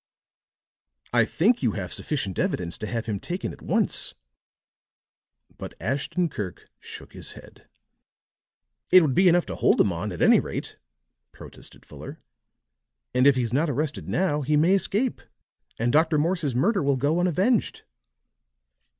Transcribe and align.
"I 1.13 1.25
think 1.25 1.61
you 1.61 1.73
have 1.73 1.93
sufficient 1.93 2.39
evidence 2.39 2.75
to 2.79 2.87
have 2.87 3.05
him 3.05 3.19
taken 3.19 3.53
at 3.53 3.61
once." 3.61 4.15
But 5.59 5.75
Ashton 5.79 6.27
Kirk 6.27 6.69
shook 6.79 7.13
his 7.13 7.33
head. 7.33 7.67
"It 8.91 9.03
would 9.03 9.13
be 9.13 9.27
enough 9.27 9.45
to 9.45 9.55
hold 9.55 9.79
him 9.79 9.93
on, 9.93 10.11
at 10.11 10.23
any 10.23 10.39
rate," 10.39 10.79
protested 11.31 11.85
Fuller. 11.85 12.19
"And 13.13 13.27
if 13.27 13.35
he's 13.35 13.53
not 13.53 13.69
arrested 13.69 14.09
now, 14.09 14.41
he 14.41 14.57
may 14.57 14.73
escape, 14.73 15.21
and 15.77 15.93
Dr. 15.93 16.17
Morse's 16.17 16.55
murder 16.55 16.81
will 16.81 16.97
go 16.97 17.19
unavenged." 17.19 17.83